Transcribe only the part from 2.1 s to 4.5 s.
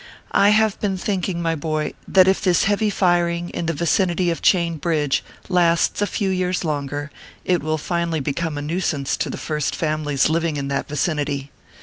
if this heavy firing in the vicinity of